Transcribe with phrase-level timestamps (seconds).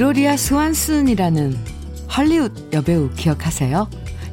[0.00, 1.58] 혹시 그로리아 스완슨이라는
[2.16, 3.86] 헐리우드 여배우 기억하세요?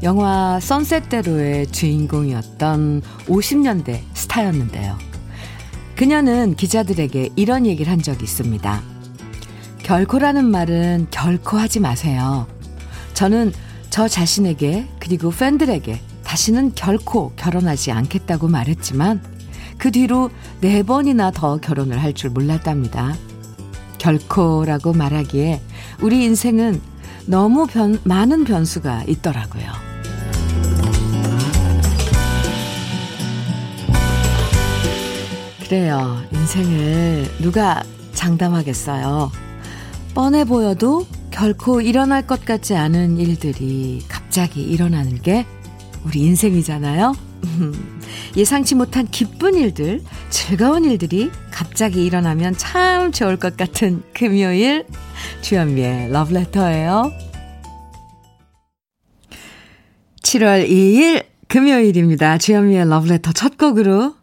[0.04, 4.98] 영화 선셋대로의 주인공이었던 50년대 스타였는데요.
[5.98, 8.82] 그녀는 기자들에게 이런 얘기를 한 적이 있습니다.
[9.84, 12.48] 결코라는 말은 결코 하지 마세요.
[13.14, 13.52] 저는
[13.90, 19.22] 저 자신에게 그리고 팬들에게 다시는 결코 결혼하지 않겠다고 말했지만
[19.78, 20.30] 그 뒤로
[20.62, 23.16] 네 번이나 더 결혼을 할 줄 몰랐답니다.
[23.98, 25.62] 결코라고 말하기에
[26.02, 26.82] 우리 인생은
[27.26, 29.66] 너무 변, 많은 변수가 있더라고요.
[35.68, 36.18] 그래요.
[36.32, 39.32] 인생을 누가 장담하겠어요.
[40.14, 45.46] 뻔해 보여도 결코 일어날 것 같지 않은 일들이 갑자기 일어나는 게
[46.06, 47.27] 우리 인생이잖아요.
[48.36, 54.86] 예상치 못한 기쁜 일들, 즐거운 일들이 갑자기 일어나면 참 좋을 것 같은 금요일
[55.42, 57.12] 주현미의 러브레터예요.
[60.22, 62.38] 7월 2일 금요일입니다.
[62.38, 64.16] 주현미의 러브레터 첫 곡으로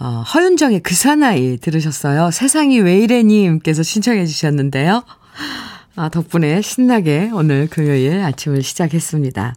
[0.00, 2.32] 어, 허윤정의 그 사나이 들으셨어요.
[2.32, 5.04] 세상이 왜 이래 님께서 신청해 주셨는데요.
[5.94, 9.54] 아, 덕분에 신나게 오늘 금요일 아침을 시작했습니다.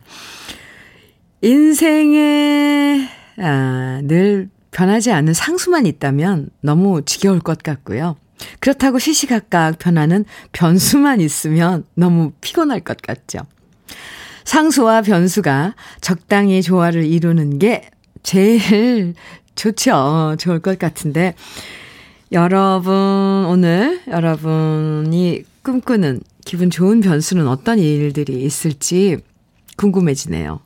[1.45, 3.07] 인생에
[3.37, 8.15] 아, 늘 변하지 않는 상수만 있다면 너무 지겨울 것 같고요.
[8.59, 13.41] 그렇다고 시시각각 변하는 변수만 있으면 너무 피곤할 것 같죠.
[14.43, 17.91] 상수와 변수가 적당히 조화를 이루는 게
[18.23, 19.13] 제일
[19.53, 20.37] 좋죠.
[20.39, 21.35] 좋을 것 같은데.
[22.31, 29.17] 여러분, 오늘 여러분이 꿈꾸는 기분 좋은 변수는 어떤 일들이 있을지
[29.75, 30.59] 궁금해지네요.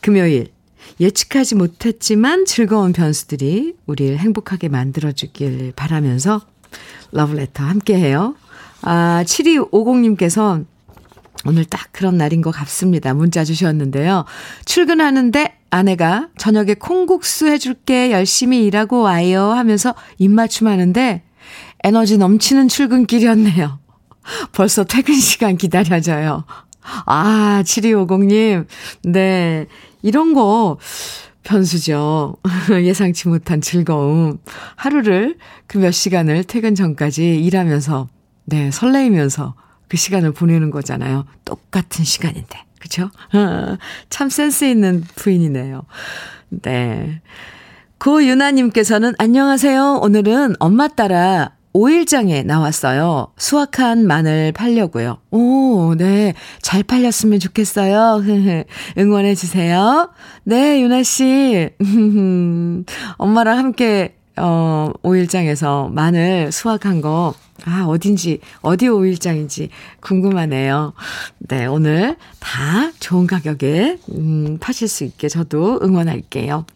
[0.00, 0.52] 금요일
[1.00, 6.40] 예측하지 못했지만 즐거운 변수들이 우리를 행복하게 만들어주길 바라면서
[7.12, 8.36] 러브레터 함께해요.
[8.82, 10.64] 아, 7250님께서
[11.46, 13.12] 오늘 딱 그런 날인 것 같습니다.
[13.14, 14.24] 문자 주셨는데요.
[14.64, 21.22] 출근하는데 아내가 저녁에 콩국수 해줄게 열심히 일하고 와요 하면서 입맞춤 하는데
[21.82, 23.78] 에너지 넘치는 출근길이었네요.
[24.52, 26.44] 벌써 퇴근 시간 기다려져요.
[27.06, 28.66] 아, 7250님.
[29.04, 29.66] 네.
[30.02, 30.78] 이런 거
[31.42, 32.36] 변수죠.
[32.70, 34.38] 예상치 못한 즐거움.
[34.76, 35.36] 하루를
[35.66, 38.08] 그 몇 시간을 퇴근 전까지 일하면서,
[38.46, 39.54] 네, 설레이면서
[39.88, 41.24] 그 시간을 보내는 거잖아요.
[41.44, 42.58] 똑같은 시간인데.
[42.80, 43.10] 그쵸?
[44.10, 45.82] 참 센스 있는 부인이네요.
[46.50, 47.22] 네.
[47.98, 50.00] 고유나님께서는 안녕하세요.
[50.02, 53.32] 오늘은 엄마 따라 5일장에 나왔어요.
[53.36, 55.18] 수확한 마늘 팔려고요.
[55.32, 56.34] 오, 네.
[56.62, 58.22] 잘 팔렸으면 좋겠어요.
[58.96, 60.10] 응원해 주세요.
[60.44, 61.70] 네, 유나 씨.
[63.18, 67.34] 엄마랑 함께 어, 5일장에서 마늘 수확한 거
[67.66, 69.68] 아, 어딘지, 어디 5일장인지
[70.00, 70.92] 궁금하네요.
[71.38, 76.66] 네, 오늘 다 좋은 가격에, 음, 파실 수 있게 저도 응원할게요.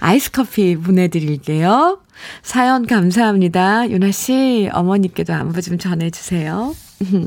[0.00, 2.00] 아이스 커피 보내드릴게요.
[2.42, 3.90] 사연 감사합니다.
[3.90, 6.74] 유나씨, 어머니께도 안부 좀 전해주세요.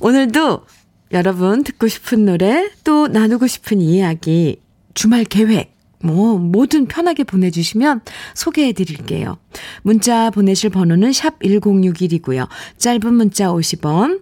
[0.00, 0.66] 오늘도
[1.12, 4.60] 여러분 듣고 싶은 노래, 또 나누고 싶은 이야기,
[4.94, 8.02] 주말 계획, 뭐, 뭐든 편하게 보내주시면
[8.34, 9.38] 소개해 드릴게요.
[9.82, 12.48] 문자 보내실 번호는 샵 1061이고요.
[12.76, 14.20] 짧은 문자 50원,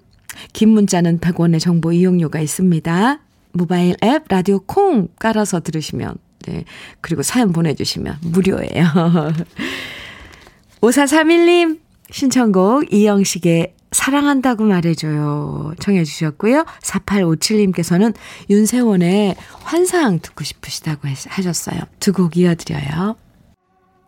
[0.53, 3.21] 긴 문자는 100원의 정보 이용료가 있습니다.
[3.53, 6.65] 모바일 앱 라디오 콩 깔아서 들으시면 네.
[7.01, 8.87] 그리고 사연 보내주시면 무료예요.
[10.81, 11.81] 5431님
[12.11, 15.73] 신청곡 이영식의 사랑한다고 말해줘요.
[15.81, 16.65] 청해주셨고요.
[16.83, 18.15] 4857님께서는
[18.51, 21.81] 윤세원의 환상 듣고 싶으시다고 하셨어요.
[22.01, 23.17] 두 곡 이어드려요.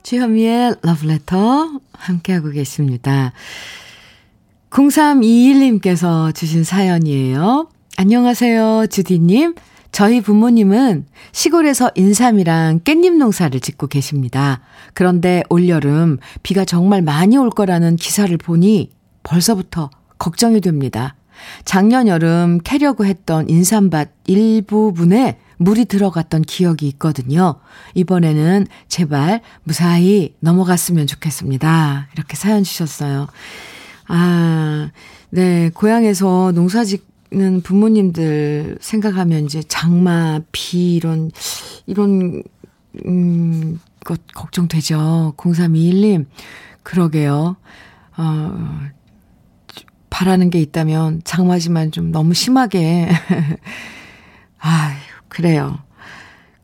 [0.02, 3.32] 주현미의 러브레터 함께하고 계십니다.
[4.70, 7.68] 0321님께서 주신 사연이에요.
[7.96, 9.54] 안녕하세요, 주디님.
[9.90, 14.60] 저희 부모님은 시골에서 인삼이랑 깻잎 농사를 짓고 계십니다.
[14.94, 18.90] 그런데 올여름 비가 정말 많이 올 거라는 기사를 보니
[19.22, 21.16] 벌써부터 걱정이 됩니다.
[21.64, 27.56] 작년 여름 캐려고 했던 인삼밭 일부분에 물이 들어갔던 기억이 있거든요.
[27.94, 32.08] 이번에는 제발 무사히 넘어갔으면 좋겠습니다.
[32.14, 33.26] 이렇게 사연 주셨어요.
[34.06, 34.90] 아,
[35.30, 35.70] 네.
[35.74, 41.30] 고향에서 농사 짓 는 부모님들 생각하면 이제 장마, 비, 이런,
[41.86, 42.42] 이런,
[43.04, 45.34] 음, 것 걱정되죠.
[45.36, 46.24] 0321님.
[46.82, 47.56] 그러게요.
[48.16, 48.80] 어,
[50.08, 53.08] 바라는 게 있다면 장마지만 좀 너무 심하게.
[54.58, 54.96] 아유,
[55.28, 55.78] 그래요.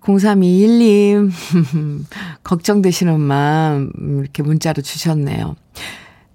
[0.01, 1.31] 0321님,
[2.43, 3.91] 걱정되시는 마음,
[4.21, 5.57] 이렇게 문자로 주셨네요.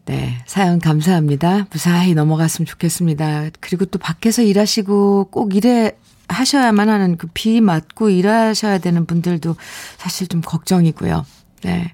[0.10, 1.68] 네, 사연 감사합니다.
[1.72, 3.52] 무사히 넘어갔으면 좋겠습니다.
[3.60, 5.92] 그리고 또 밖에서 일하시고 꼭 일해
[6.28, 9.56] 하셔야만 하는 그 비 맞고 일하셔야 되는 분들도
[9.98, 11.24] 사실 좀 걱정이고요.
[11.62, 11.92] 네.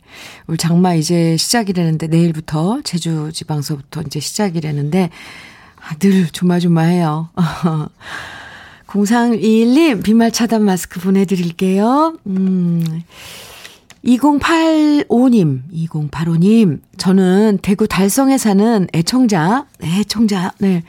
[0.48, 5.10] 올 장마 이제 시작이라는데 내일부터 제주 지방서부터 이제 시작이라는데
[5.82, 7.32] 아, 늘 조마조마해요.
[8.88, 12.18] 0321님 비말 차단 마스크 보내 드릴게요.
[12.28, 12.82] 음.
[14.06, 20.84] 2085님, 2085님, 저는 대구 달성에 사는 애청자, 네, 애청자, 네.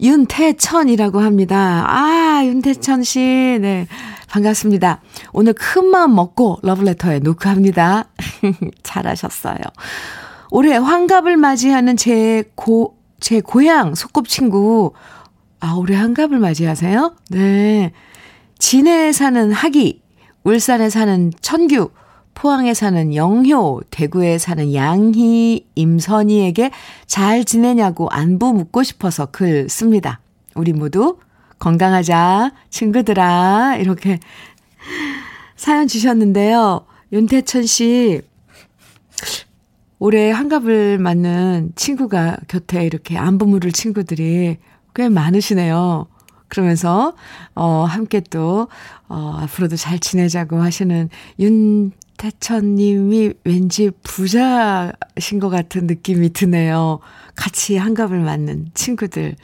[0.00, 1.84] 윤태천이라고 합니다.
[1.86, 3.86] 아, 윤태천 씨, 네.
[4.28, 5.00] 반갑습니다.
[5.32, 8.06] 오늘 큰 마음 먹고 러브레터에 노크합니다.
[8.82, 9.58] 잘하셨어요.
[10.50, 14.92] 올해 환갑을 맞이하는 제 고, 제 고향 소꿉친구,
[15.60, 17.16] 아, 올해 환갑을 맞이하세요?
[17.30, 17.92] 네.
[18.58, 20.02] 진해에 사는 하기,
[20.44, 21.90] 울산에 사는 천규,
[22.36, 26.70] 포항에 사는 영효, 대구에 사는 양희, 임선희에게
[27.06, 30.20] 잘 지내냐고 안부 묻고 싶어서 글 씁니다.
[30.54, 31.16] 우리 모두
[31.58, 33.76] 건강하자, 친구들아.
[33.78, 34.20] 이렇게
[35.56, 36.84] 사연 주셨는데요.
[37.10, 38.20] 윤태천 씨,
[39.98, 44.58] 올해 한갑을 맞는 친구가 곁에 이렇게 안부 물을 친구들이
[44.94, 46.06] 꽤 많으시네요.
[46.48, 47.14] 그러면서,
[47.54, 48.68] 어, 함께 또,
[49.08, 51.08] 어, 앞으로도 잘 지내자고 하시는
[51.40, 57.00] 윤 태천님이 왠지 부자신 것 같은 느낌이 드네요.
[57.34, 59.36] 같이 한갑을 맞는 친구들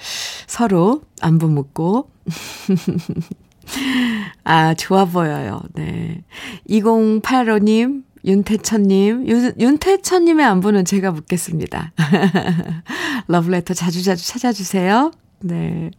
[0.46, 2.10] 서로 안부 묻고.
[4.44, 5.60] 아, 좋아 보여요.
[5.74, 6.22] 네.
[6.68, 11.92] 2085님, 윤태천님, 윤, 윤태천님의 안부는 제가 묻겠습니다.
[13.28, 15.12] 러브레터 자주자주 찾아주세요.
[15.40, 15.90] 네.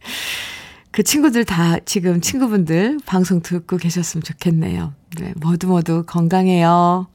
[0.94, 4.92] 그 친구들 다 지금 친구분들 방송 듣고 계셨으면 좋겠네요.
[5.18, 7.08] 네, 모두 모두 건강해요.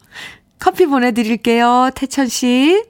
[0.60, 1.90] 커피 보내드릴게요.
[1.96, 2.84] 태천씨.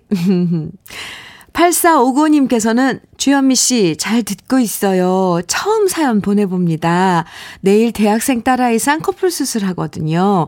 [1.54, 5.42] 8459님께서는 주현미 씨 잘 듣고 있어요.
[5.46, 7.26] 처음 사연 보내봅니다.
[7.62, 10.48] 내일 대학생 딸아이 쌍꺼풀 수술하거든요.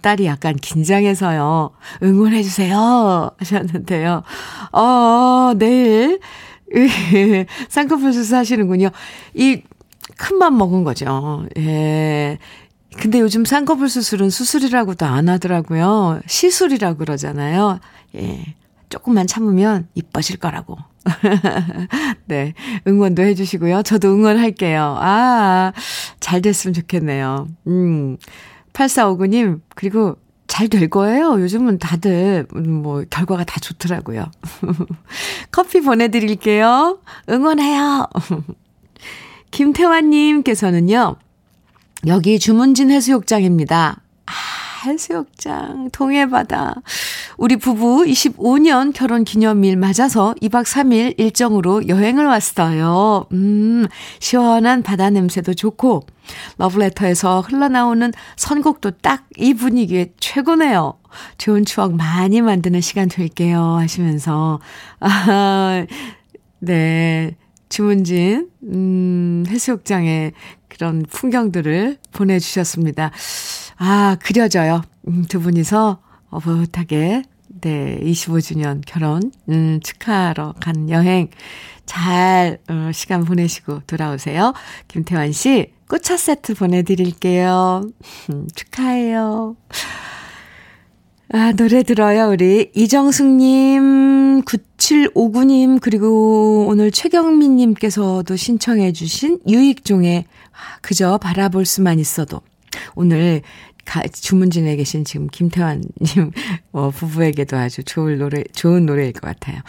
[0.00, 1.72] 딸이 약간 긴장해서요.
[2.02, 3.30] 응원해주세요.
[3.38, 4.22] 하셨는데요.
[4.72, 6.20] 어, 내일
[7.68, 8.90] 쌍꺼풀 수술하시는군요.
[9.34, 9.62] 이
[10.18, 11.46] 큰 맘 먹은 거죠.
[11.58, 12.38] 예.
[12.96, 16.20] 근데 요즘 쌍꺼풀 수술은 수술이라고도 안 하더라고요.
[16.26, 17.80] 시술이라고 그러잖아요.
[18.14, 18.54] 예.
[18.88, 20.78] 조금만 참으면 이뻐질 거라고.
[22.26, 22.54] 네.
[22.86, 23.82] 응원도 해주시고요.
[23.82, 24.96] 저도 응원할게요.
[25.00, 25.72] 아,
[26.20, 27.48] 잘 됐으면 좋겠네요.
[27.66, 28.16] 음.
[28.72, 30.16] 8459님, 그리고
[30.56, 31.38] 잘 될 거예요.
[31.42, 34.30] 요즘은 다들 음, 뭐 결과가 다 좋더라고요.
[35.52, 36.98] 커피 보내드릴게요.
[37.28, 38.08] 응원해요.
[39.50, 41.16] 김태환님께서는요.
[42.06, 44.00] 여기 주문진 해수욕장입니다.
[44.86, 46.82] 아, 해수욕장, 동해바다.
[47.38, 53.26] 우리 부부 25년 결혼 기념일 맞아서 2박 3일 일정으로 여행을 왔어요.
[53.32, 53.86] 음,
[54.20, 56.02] 시원한 바다 냄새도 좋고,
[56.58, 60.94] 러브레터에서 흘러나오는 선곡도 딱 이 분위기에 최고네요.
[61.38, 63.76] 좋은 추억 많이 만드는 시간 될게요.
[63.78, 64.60] 하시면서,
[65.00, 65.84] 아,
[66.60, 67.36] 네.
[67.68, 70.32] 주문진, 음, 해수욕장의
[70.68, 73.10] 그런 풍경들을 보내주셨습니다.
[73.78, 74.82] 아, 그려져요.
[75.08, 75.98] 음, 두 분이서
[76.30, 77.22] 어긋하게,
[77.60, 81.28] 네, 25주년 결혼, 음, 축하하러 간 여행
[81.84, 84.52] 잘, 어, 시간 보내시고 돌아오세요.
[84.88, 87.82] 김태환 씨, 꽃차 세트 보내드릴게요.
[88.30, 89.56] 음, 축하해요.
[91.32, 92.70] 아, 노래 들어요, 우리.
[92.74, 102.40] 이정숙님, 9759님, 그리고 오늘 최경민님께서도 신청해주신 유익종의 아, 그저 바라볼 수만 있어도.
[102.94, 103.42] 오늘
[103.84, 105.86] 가, 주문진에 계신 지금 김태환님
[106.72, 109.60] 어, 부부에게도 아주 좋은 노래, 좋은 노래일 것 같아요.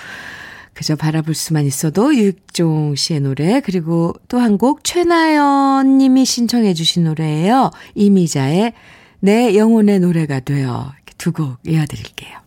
[0.74, 7.04] 그저 바라볼 수만 있어도 유익종 씨의 노래, 그리고 또 한 곡 최나연 님이 신청해 주신
[7.06, 7.72] 노래예요.
[7.96, 8.74] 이미자의
[9.20, 12.47] 내 영혼의 노래가 되어 두 곡 이어드릴게요.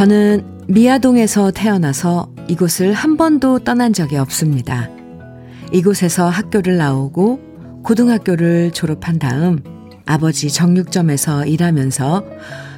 [0.00, 4.88] 저는 미아동에서 태어나서 이곳을 한 번도 떠난 적이 없습니다.
[5.74, 9.62] 이곳에서 학교를 나오고 고등학교를 졸업한 다음
[10.06, 12.24] 아버지 정육점에서 일하면서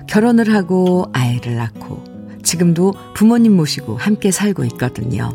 [0.09, 2.03] 결혼을 하고 아이를 낳고
[2.43, 5.31] 지금도 부모님 모시고 함께 살고 있거든요.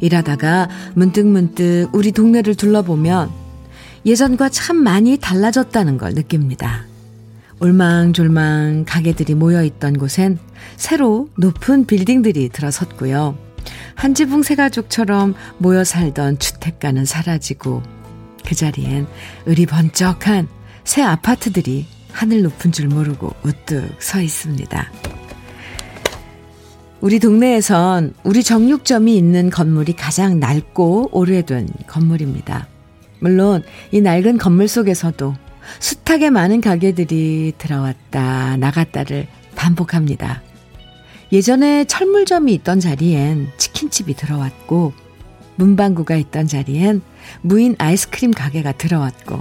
[0.00, 3.28] 일하다가 문득문득 우리 동네를 둘러보면
[4.06, 6.89] 예전과 참 많이 달라졌다는 걸 느낍니다.
[7.60, 10.38] 올망졸망 가게들이 모여 있던 곳엔
[10.76, 13.36] 새로 높은 빌딩들이 들어섰고요.
[13.94, 17.82] 한 지붕 세 가족처럼 모여 살던 주택가는 사라지고
[18.46, 19.06] 그 자리엔
[19.46, 20.48] 의리 번쩍한
[20.84, 24.90] 새 아파트들이 하늘 높은 줄 모르고 우뚝 서 있습니다.
[27.00, 32.68] 우리 동네에선 우리 정육점이 있는 건물이 가장 낡고 오래된 건물입니다.
[33.20, 35.34] 물론 이 낡은 건물 속에서도
[35.78, 40.42] 숱하게 많은 가게들이 들어왔다 나갔다를 반복합니다.
[41.32, 44.92] 예전에 철물점이 있던 자리엔 치킨집이 들어왔고
[45.56, 47.02] 문방구가 있던 자리엔
[47.42, 49.40] 무인 아이스크림 가게가 들어왔고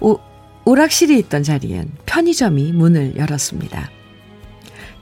[0.00, 0.18] 오,
[0.64, 3.90] 오락실이 있던 자리엔 편의점이 문을 열었습니다.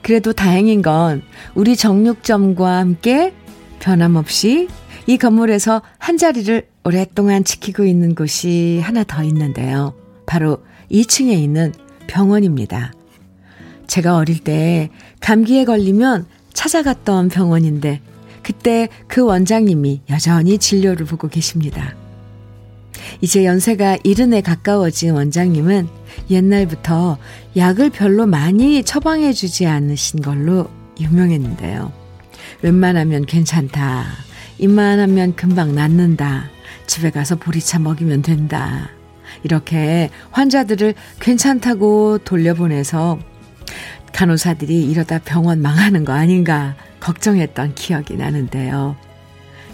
[0.01, 1.21] 그래도 다행인 건
[1.55, 3.33] 우리 정육점과 함께
[3.79, 4.67] 변함없이
[5.07, 9.93] 이 건물에서 한 자리를 오랫동안 지키고 있는 곳이 하나 더 있는데요.
[10.29, 10.59] 바로
[10.91, 11.73] 2층에 있는
[12.05, 12.93] 병원입니다.
[13.87, 17.99] 제가 어릴 때 감기에 걸리면 찾아갔던 병원인데
[18.43, 21.95] 그때 그 원장님이 여전히 진료를 보고 계십니다.
[23.21, 25.87] 이제 연세가 이른에 가까워진 원장님은
[26.29, 27.17] 옛날부터
[27.57, 30.69] 약을 별로 많이 처방해 주지 않으신 걸로
[30.99, 31.91] 유명했는데요.
[32.61, 34.05] 웬만하면 괜찮다.
[34.59, 36.51] 입만 하면 금방 낫는다.
[36.85, 38.91] 집에 가서 보리차 먹이면 된다.
[39.43, 43.19] 이렇게 환자들을 괜찮다고 돌려보내서
[44.13, 48.95] 간호사들이 이러다 병원 망하는 거 아닌가 걱정했던 기억이 나는데요.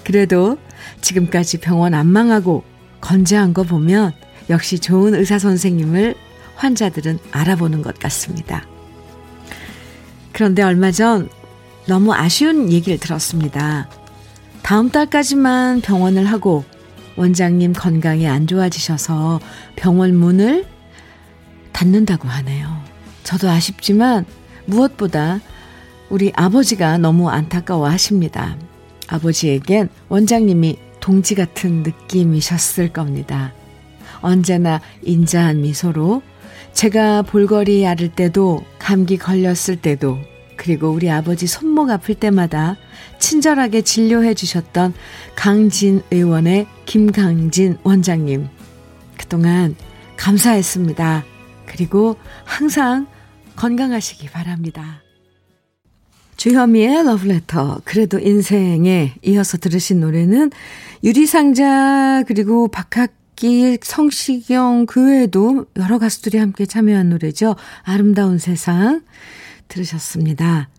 [0.04, 0.58] 그래도
[1.02, 2.64] 지금까지 병원 안 망하고
[3.02, 4.14] 건재한 거 보면
[4.50, 6.16] 역시 좋은 의사 선생님을
[6.56, 8.66] 환자들은 알아보는 것 같습니다.
[10.32, 11.30] 그런데 얼마 전
[11.88, 13.90] 너무 아쉬운 얘기를 들었습니다.
[14.62, 16.66] 다음 달까지만 병원을 하고
[17.16, 19.40] 원장님 건강이 안 좋아지셔서
[19.76, 20.66] 병원 문을
[21.72, 22.68] 닫는다고 하네요.
[23.24, 24.26] 저도 아쉽지만
[24.66, 25.40] 무엇보다
[26.10, 28.58] 우리 아버지가 너무 안타까워 하십니다.
[29.08, 33.54] 아버지에겐 원장님이 동지 같은 느낌이셨을 겁니다.
[34.22, 36.22] 언제나 인자한 미소로
[36.74, 40.20] 제가 볼거리 앓을 때도 감기 걸렸을 때도
[40.66, 42.76] 그리고 우리 아버지 손목 아플 때마다
[43.20, 44.96] 친절하게 진료해 주셨던
[45.36, 48.48] 강진 의원의 김강진 원장님.
[49.16, 49.76] 그동안
[50.18, 51.24] 감사했습니다.
[51.68, 53.06] 그리고 항상
[53.56, 55.04] 건강하시기 바랍니다.
[56.38, 60.50] 주현미의 러브레터, 그래도 인생에 이어서 들으신 노래는
[61.04, 67.56] 유리상자, 그리고 박학기, 성시경, 그 외에도 여러 가수들이 함께 참여한 노래죠.
[67.84, 69.04] 아름다운 세상
[69.68, 70.70] 들으셨습니다.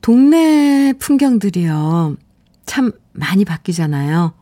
[0.00, 2.16] 동네 풍경들이요.
[2.66, 4.32] 참 많이 바뀌잖아요.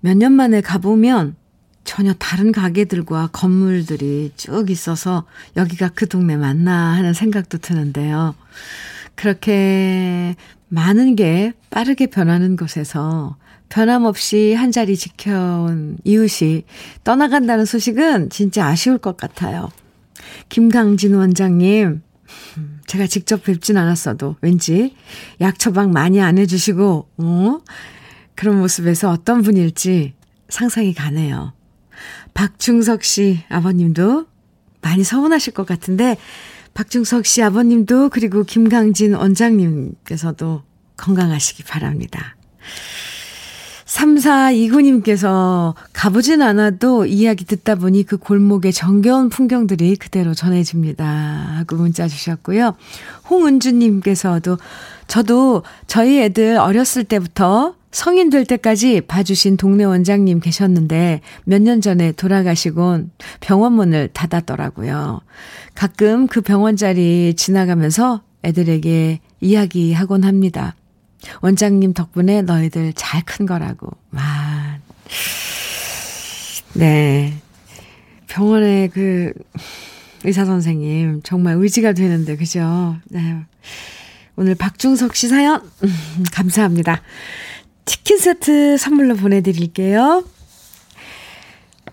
[0.00, 1.36] 몇 년 만에 가보면
[1.84, 5.24] 전혀 다른 가게들과 건물들이 쭉 있어서
[5.56, 8.34] 여기가 그 동네 맞나 하는 생각도 드는데요.
[9.14, 10.36] 그렇게
[10.68, 13.36] 많은 게 빠르게 변하는 곳에서
[13.68, 16.64] 변함없이 한 자리 지켜온 이웃이
[17.04, 19.68] 떠나간다는 소식은 진짜 아쉬울 것 같아요.
[20.48, 22.02] 김강진 원장님,
[22.86, 24.96] 제가 직접 뵙진 않았어도 왠지
[25.40, 27.58] 약 처방 많이 안 해주시고, 어?
[28.34, 30.14] 그런 모습에서 어떤 분일지
[30.48, 31.52] 상상이 가네요.
[32.34, 34.26] 박중석 씨 아버님도
[34.80, 36.16] 많이 서운하실 것 같은데,
[36.74, 40.62] 박중석 씨 아버님도 그리고 김강진 원장님께서도
[40.96, 42.36] 건강하시기 바랍니다.
[44.00, 51.04] 3429님께서 가보진 않아도 이야기 듣다 보니 그 골목의 정겨운 풍경들이 그대로 전해집니다.
[51.06, 52.76] 하고 문자 주셨고요.
[53.28, 54.58] 홍은주님께서도
[55.06, 62.12] 저도 저희 애들 어렸을 때부터 성인 될 때까지 봐주신 동네 원장님 계셨는데 몇 년 전에
[62.12, 65.20] 돌아가시곤 병원 문을 닫았더라고요.
[65.74, 70.74] 가끔 그 병원 자리 지나가면서 애들에게 이야기하곤 합니다.
[71.42, 73.88] 원장님 덕분에 너희들 잘 큰 거라고.
[74.12, 74.78] 와.
[76.74, 77.34] 네.
[78.26, 79.32] 병원에 그
[80.24, 82.96] 의사 선생님 정말 의지가 되는데 그죠?
[83.08, 83.36] 네.
[84.36, 85.60] 오늘 박중석 씨 사연
[86.32, 87.02] 감사합니다.
[87.84, 90.24] 치킨 세트 선물로 보내드릴게요.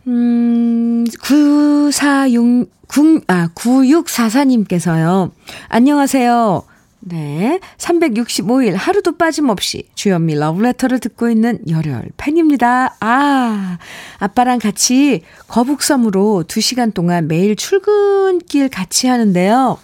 [0.07, 5.31] 음, 946, 9, 아, 9644님께서요.
[5.67, 6.63] 안녕하세요.
[6.99, 7.59] 네.
[7.77, 12.95] 365일 하루도 빠짐없이 주현미 러브레터를 듣고 있는 열혈 팬입니다.
[12.99, 13.77] 아,
[14.19, 19.77] 아빠랑 같이 거북섬으로 2시간 동안 매일 출근길 같이 하는데요.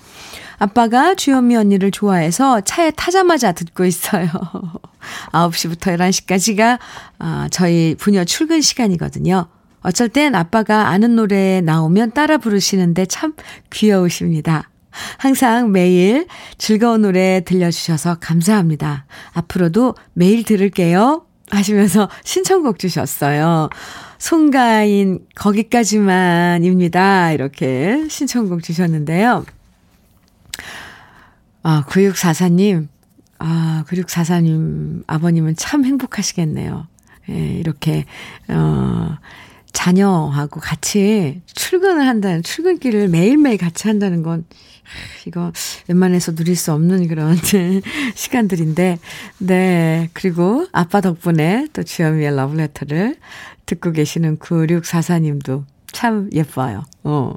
[0.57, 4.27] 아빠가 주현미 언니를 좋아해서 차에 타자마자 듣고 있어요.
[5.31, 6.79] 9시부터 11시까지가
[7.19, 9.47] 아, 저희 부녀 출근 시간이거든요.
[9.81, 13.33] 어쩔 땐 아빠가 아는 노래 나오면 따라 부르시는데 참
[13.71, 14.69] 귀여우십니다.
[15.17, 19.05] 항상 매일 즐거운 노래 들려주셔서 감사합니다.
[19.33, 21.25] 앞으로도 매일 들을게요.
[21.49, 23.69] 하시면서 신청곡 주셨어요.
[24.17, 27.31] 송가인 거기까지만입니다.
[27.33, 29.45] 이렇게 신청곡 주셨는데요.
[31.63, 32.87] 아, 9644님.
[33.39, 36.87] 아, 9644님 아버님은 참 행복하시겠네요.
[37.29, 38.05] 예, 이렇게,
[38.49, 39.17] 어,
[39.71, 44.45] 자녀하고 같이 출근을 한다는, 출근길을 매일매일 같이 한다는 건,
[45.25, 45.51] 이거
[45.87, 47.37] 웬만해서 누릴 수 없는 그런
[48.15, 48.99] 시간들인데,
[49.39, 50.09] 네.
[50.13, 53.15] 그리고 아빠 덕분에 또 주현미의 러브레터를
[53.65, 56.83] 듣고 계시는 9644님도 참 예뻐요.
[57.03, 57.35] 어.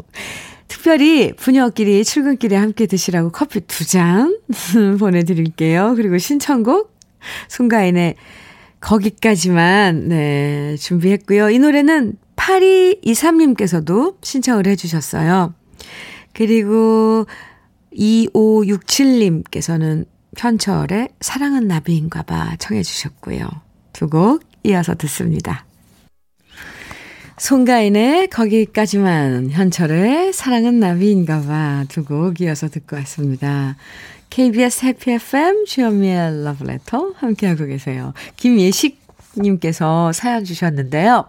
[0.69, 4.37] 특별히 부녀끼리 출근길에 함께 드시라고 커피 두 잔
[4.99, 5.95] 보내드릴게요.
[5.97, 6.93] 그리고 신청곡
[7.49, 8.17] 송가인의
[8.81, 11.50] 거기까지만 네 준비했고요.
[11.50, 15.55] 이 노래는 8223님께서도 신청을 해주셨어요.
[16.37, 17.26] 그리고
[17.95, 20.05] 2567님께서는
[20.37, 23.49] 현철의 사랑은 나비인가 봐 청해 주셨고요.
[23.95, 25.64] 두 곡 이어서 듣습니다.
[27.38, 33.76] 송가인의 거기까지만 현철의 사랑은 나비인가 봐 두 곡 이어서 듣고 왔습니다.
[34.28, 38.12] KBS 해피 FM 주현미의 러브레터 함께하고 계세요.
[38.37, 41.25] 김예식님께서 사연 주셨는데요.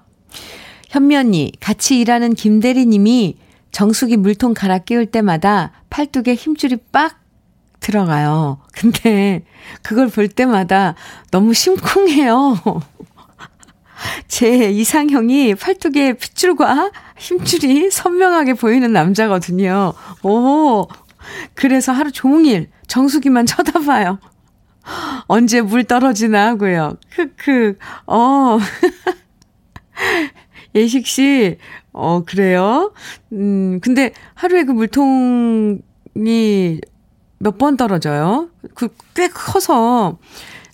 [0.94, 7.20] 언니 같이 일하는 김대리님이 정수기 물통 갈아 끼울 때마다 팔뚝에 힘줄이 빡
[7.80, 8.60] 들어가요.
[8.74, 9.44] 근데
[9.82, 10.96] 그걸 볼 때마다
[11.32, 12.58] 너무 심쿵해요.
[14.28, 19.94] 제 이상형이 팔뚝에 핏줄과 힘줄이 선명하게 보이는 남자거든요.
[20.24, 20.88] 오,
[21.54, 24.20] 그래서 하루 종일 정수기만 쳐다봐요.
[25.28, 26.98] 언제 물 떨어지나 하고요.
[27.16, 28.58] 크크, 어.
[30.76, 31.58] 예식 씨,
[31.98, 32.94] 어, 그래요?
[33.34, 35.82] 음, 근데 하루에 그 물통이
[37.40, 38.50] 몇 번 떨어져요?
[38.76, 40.18] 그 꽤 커서,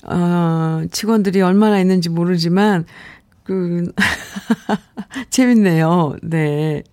[0.06, 2.86] 어, 직원들이 얼마나 있는지 모르지만,
[3.44, 3.92] 그,
[5.30, 6.16] 재밌네요.
[6.24, 6.84] 네.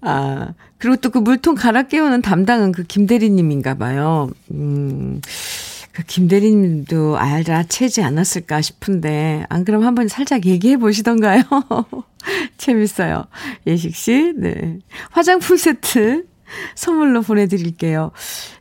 [0.00, 4.30] 아, 그리고 또 그 물통 갈아 깨우는 담당은 그 김대리님인가 봐요.
[4.52, 5.20] 음,
[5.92, 11.42] 그 김대리님도 알아채지 않았을까 싶은데, 안 그럼 한번 살짝 얘기해 보시던가요?
[12.58, 13.24] 재밌어요.
[13.66, 14.78] 예식 씨, 네.
[15.10, 16.26] 화장품 세트
[16.74, 18.12] 선물로 보내드릴게요.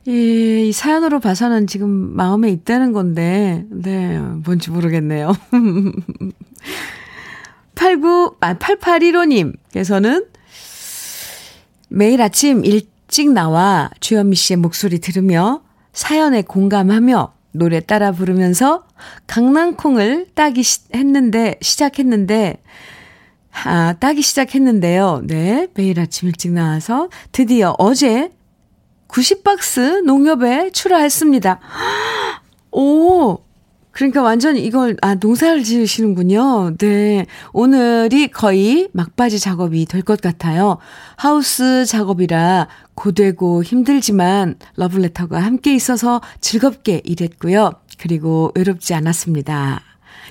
[0.06, 5.34] 이, 이 사연으로 봐서는 지금 마음에 있다는 건데, 네, 뭔지 모르겠네요.
[7.76, 10.26] 89, 아, 8815님께서는
[11.90, 15.62] 매일 아침 일찍 나와 주현미 씨의 목소리 들으며
[15.94, 18.86] 사연에 공감하며 노래 따라 부르면서
[19.28, 22.62] 강낭콩을 따기 시, 했는데, 시작했는데,
[23.66, 25.24] 아, 따기 시작했는데요.
[25.26, 28.32] 네, 매일 아침 일찍 나와서 드디어 어제
[29.08, 31.60] 90박스 농협에 출하했습니다.
[32.72, 33.40] 오,
[33.92, 36.78] 그러니까 완전 이걸, 아, 농사를 지으시는군요.
[36.78, 37.26] 네.
[37.54, 40.78] 오늘이 거의 막바지 작업이 될 것 같아요.
[41.16, 47.72] 하우스 작업이라 고되고 힘들지만 러블레터가 함께 있어서 즐겁게 일했고요.
[47.98, 49.82] 그리고 외롭지 않았습니다.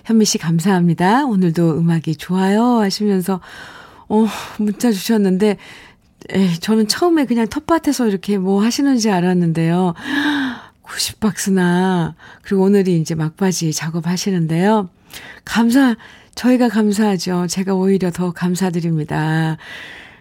[0.06, 1.24] 현미 씨 감사합니다.
[1.26, 2.78] 오늘도 음악이 좋아요.
[2.78, 3.40] 하시면서,
[4.08, 4.26] 어,
[4.58, 5.56] 문자 주셨는데,
[6.30, 9.94] 에, 저는 처음에 그냥 텃밭에서 이렇게 뭐 하시는지 알았는데요.
[10.84, 14.88] 90박스나, 그리고 오늘이 이제 막바지 작업하시는데요.
[15.44, 15.96] 감사,
[16.36, 17.48] 저희가 감사하죠.
[17.48, 19.56] 제가 오히려 더 감사드립니다.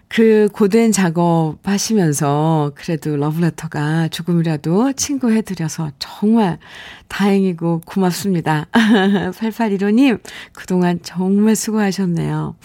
[0.07, 6.59] 그 고된 작업 하시면서 그래도 러브레터가 조금이라도 친구 해드려서 정말
[7.07, 8.67] 다행이고 고맙습니다.
[8.71, 10.19] 8815님,
[10.53, 12.55] 그동안 정말 수고하셨네요.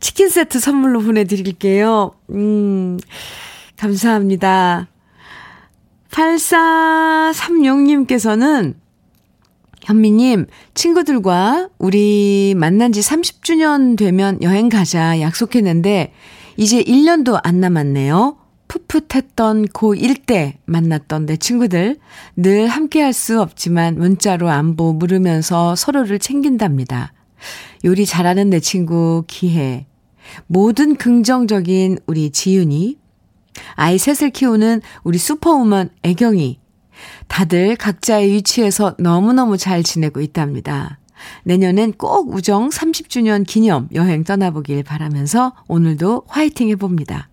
[0.00, 2.12] 치킨 세트 선물로 보내드릴게요.
[2.30, 2.98] 음,
[3.76, 4.88] 감사합니다.
[6.10, 8.74] 8436님께서는
[9.82, 16.12] 현미님, 친구들과 우리 만난 지 30주년 되면 여행 가자 약속했는데,
[16.58, 18.36] 이제 1년도 안 남았네요.
[18.66, 21.98] 풋풋했던 고1 때 만났던 내 친구들.
[22.34, 27.12] 늘 함께 할 수 없지만 문자로 안부 물으면서 서로를 챙긴답니다.
[27.84, 29.86] 요리 잘하는 내 친구 기혜.
[30.48, 32.98] 모든 긍정적인 우리 지윤이.
[33.76, 36.58] 아이 셋을 키우는 우리 슈퍼우먼 애경이.
[37.28, 40.98] 다들 각자의 위치에서 너무너무 잘 지내고 있답니다.
[41.44, 47.28] 내년엔 꼭 우정 30주년 기념 여행 떠나보길 바라면서 오늘도 화이팅 해봅니다.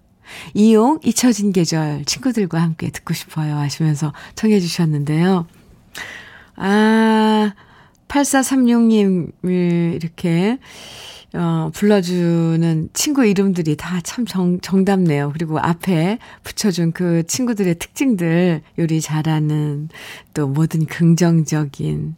[0.53, 5.45] 이용 잊혀진 계절 친구들과 함께 듣고 싶어요 하시면서 청해 주셨는데요.
[6.57, 7.53] 아,
[8.07, 9.31] 8436님,
[9.95, 10.57] 이렇게,
[11.33, 14.25] 어, 불러주는 친구 이름들이 다 참
[14.61, 15.31] 정답네요.
[15.33, 19.89] 그리고 앞에 붙여준 그 친구들의 특징들, 요리 잘하는,
[20.33, 22.15] 또 뭐든 긍정적인,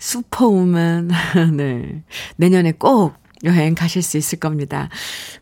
[0.00, 1.10] 슈퍼우먼,
[1.56, 2.02] 네.
[2.36, 4.88] 내년에 꼭 여행 가실 수 있을 겁니다.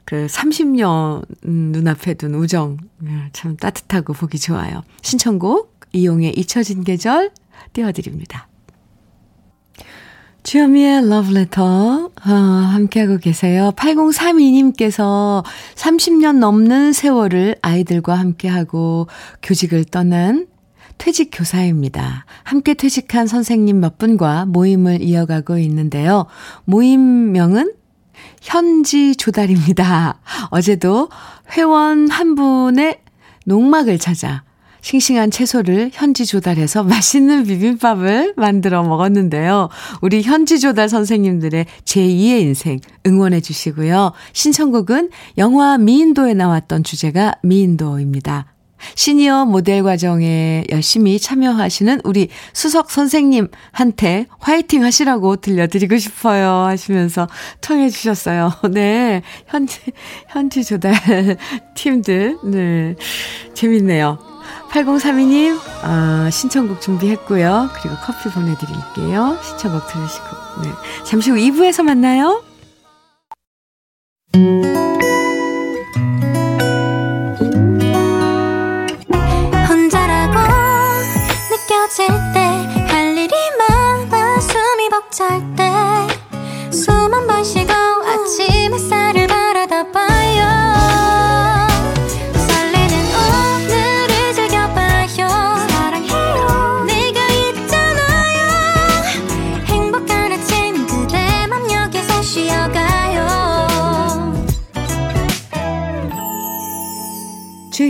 [0.05, 2.77] 그 30년 눈앞에 둔 우정,
[3.33, 4.83] 참 따뜻하고 보기 좋아요.
[5.03, 7.31] 신청곡, 이용의 잊혀진 계절
[7.73, 8.49] 띄워드립니다.
[10.45, 13.73] 주현미의 러브레터 어, 함께하고 계세요.
[13.77, 15.45] 8032님께서
[15.75, 19.09] 30년 넘는 세월을 아이들과 함께하고
[19.43, 20.47] 교직을 떠난
[20.99, 22.27] 퇴직 교사입니다.
[22.43, 26.27] 함께 퇴직한 선생님 몇 분과 모임을 이어가고 있는데요.
[26.65, 27.73] 모임명은
[28.43, 30.21] 현지 조달입니다.
[30.51, 31.09] 어제도
[31.53, 33.01] 회원 한 분의
[33.47, 34.43] 농막을 찾아
[34.81, 39.69] 싱싱한 채소를 현지 조달해서 맛있는 비빔밥을 만들어 먹었는데요.
[40.01, 44.13] 우리 현지 조달 선생님들의 제2의 인생 응원해 주시고요.
[44.33, 48.47] 신청곡은 영화 미인도에 나왔던 주제가 미인도입니다.
[48.95, 56.67] 시니어 모델 과정에 열심히 참여하시는 우리 수석 선생님한테 화이팅 하시라고 들려드리고 싶어요.
[56.67, 57.29] 하시면서
[57.61, 58.53] 청해 주셨어요.
[58.71, 59.23] 네.
[59.47, 59.81] 현지,
[60.29, 60.95] 현지 조달
[61.75, 62.39] 팀들.
[62.45, 62.95] 네.
[63.55, 64.19] 재밌네요.
[64.71, 67.71] 8032님, 아, 신청곡 준비했고요.
[67.81, 69.39] 그리고 커피 보내드릴게요.
[69.43, 70.27] 신청곡 들으시고.
[70.63, 70.71] 네.
[71.05, 72.43] 잠시 후 2부에서 만나요.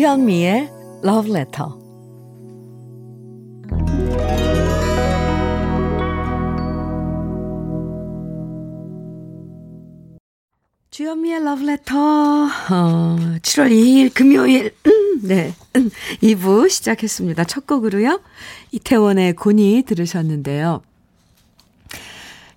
[0.09, 0.71] 주현미의
[1.05, 1.71] Love Letter.
[10.91, 11.99] 주현미의 Love Letter.
[11.99, 14.75] 어, 7월 2일 금요일.
[14.87, 15.53] 음, 네.
[16.23, 17.45] 2부 시작했습니다.
[17.45, 18.23] 첫 곡으로요.
[18.73, 20.81] 이태원의 곤이 들으셨는데요.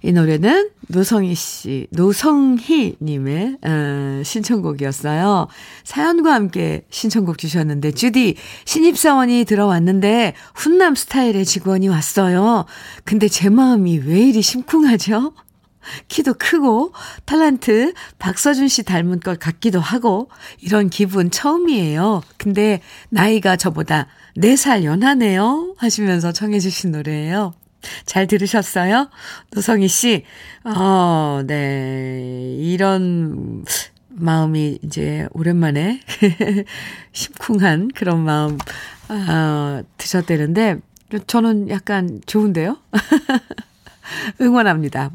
[0.04, 5.48] 이 노래는 노성희 씨, 노성희 님의 어, 신청곡이었어요.
[5.84, 8.36] 사연과 함께 신청곡 주셨는데 주디
[8.66, 12.66] 신입사원이 들어왔는데 훈남 스타일의 직원이 왔어요.
[13.06, 15.34] 근데 제 마음이 왜 이리 심쿵하죠?
[16.08, 16.94] 키도 크고
[17.26, 22.22] 탤런트 박서준 씨 닮은 것 같기도 하고 이런 기분 처음이에요.
[22.38, 27.54] 근데 나이가 저보다 4살 연하네요 하시면서 청해 주신 노래예요.
[28.06, 29.10] 잘 들으셨어요?
[29.54, 30.26] 노성희 씨.
[30.64, 32.56] 어, 네.
[32.60, 33.66] 이런
[34.10, 36.02] 마음이 이제 오랜만에
[37.14, 38.58] 심쿵한 그런 마음,
[39.08, 40.80] 아, 드셨다는데,
[41.28, 42.78] 저는 약간 좋은데요?
[44.40, 45.12] 응원합니다.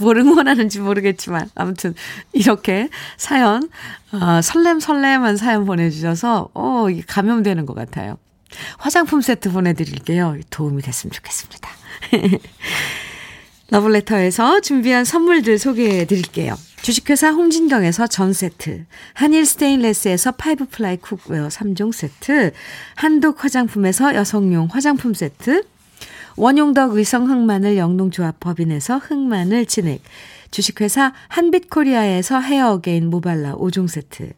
[0.00, 1.94] 뭘 응원하는지 모르겠지만, 아무튼,
[2.32, 3.68] 이렇게 사연,
[4.12, 8.18] 어, 설렘설렘한 사연 보내주셔서, 어, 이게 감염되는 것 같아요.
[8.78, 10.36] 화장품 세트 보내드릴게요.
[10.50, 11.68] 도움이 됐으면 좋겠습니다.
[13.70, 16.54] 러브레터에서 준비한 선물들 소개해 드릴게요.
[16.82, 18.84] 주식회사 홍진경에서 전 세트,
[19.14, 22.52] 한일 스테인레스에서 five ply cookware 3종 세트,
[22.96, 25.62] 한독 화장품에서 여성용 화장품 세트,
[26.36, 30.02] 원용덕 의성 흑마늘 영농조합 법인에서 흑마늘 진액,
[30.50, 34.32] 주식회사 한빛코리아에서 헤어 어게인 모발라 5종 세트,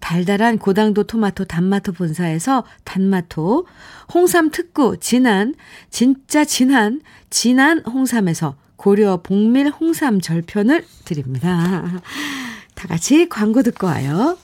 [0.00, 3.66] 달달한 고당도 토마토 단마토 본사에서 단마토,
[4.12, 5.54] 홍삼 특구 진한,
[5.90, 11.84] 진짜 진한, 진한 홍삼에서 고려 복밀 홍삼 절편을 드립니다.
[12.74, 14.38] 다 같이 광고 듣고 와요.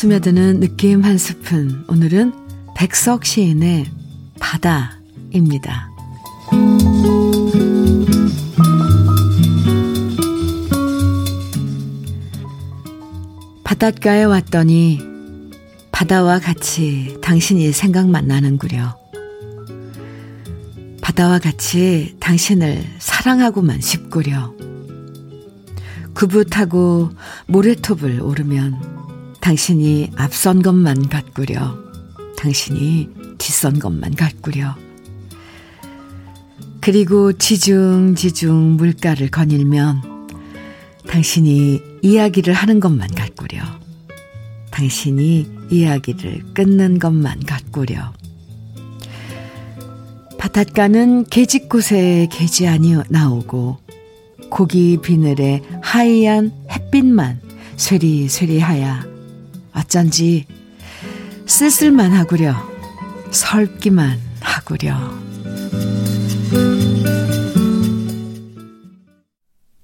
[0.00, 1.84] 스며드는 느낌 한 스푼.
[1.86, 2.32] 오늘은
[2.74, 3.84] 백석 시인의
[4.40, 5.90] 바다입니다.
[13.62, 15.00] 바닷가에 왔더니
[15.92, 18.96] 바다와 같이 당신이 생각만 나는구려.
[21.02, 24.54] 바다와 같이 당신을 사랑하고만 싶구려.
[26.14, 27.10] 구붓하고
[27.48, 28.99] 모래톱을 오르면
[29.40, 31.76] 당신이 앞선 것만 같구려.
[32.36, 34.76] 당신이 뒤선 것만 같구려.
[36.80, 40.02] 그리고 지중지중 물가를 거닐면
[41.08, 43.62] 당신이 이야기를 하는 것만 같구려.
[44.70, 48.12] 당신이 이야기를 끊는 것만 같구려.
[50.38, 53.78] 바닷가는 계집곳에 계지안이 나오고
[54.50, 57.40] 고기 비늘에 하얀 햇빛만
[57.76, 59.09] 쇠리쇠리하야
[59.74, 60.46] 어쩐지
[61.46, 62.54] 쓸쓸만 하구려
[63.30, 64.96] 설기만 하구려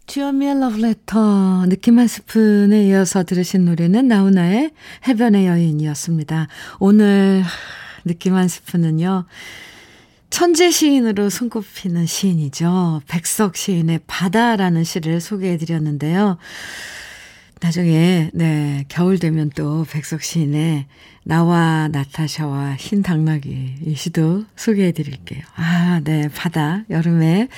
[0.07, 4.71] 주현미의 러브레터 느낌 한 스푼에 이어서 들으신 노래는 나훈아의
[5.07, 6.49] 해변의 여인이었습니다.
[6.79, 7.45] 오늘
[8.07, 9.27] 느낌 한 스푼은요.
[10.31, 13.03] 천재 시인으로 손꼽히는 시인이죠.
[13.09, 16.39] 백석 시인의 바다라는 시를 소개해 드렸는데요.
[17.63, 20.87] 나중에, 네, 겨울 되면 또 백석 시인의
[21.25, 25.41] 나와 나타샤와 흰 당나귀 이 시도 소개해 드릴게요.
[25.57, 27.49] 아, 네, 바다, 여름에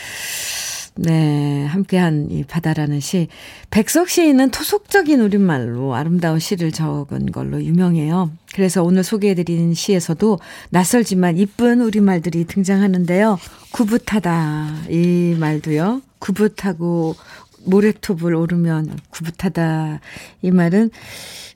[0.94, 3.28] 네, 함께한 이 바다라는 시.
[3.70, 8.32] 백석 시인은 토속적인 우리말로 아름다운 시를 적은 걸로 유명해요.
[8.54, 13.38] 그래서 오늘 소개해 드린 시에서도 낯설지만 이쁜 우리말들이 등장하는데요.
[13.72, 14.86] 구붓하다.
[14.90, 16.02] 이 말도요.
[16.18, 17.14] 구붓하고
[17.64, 20.00] 모래톱을 오르면 구붓하다.
[20.42, 20.90] 이 말은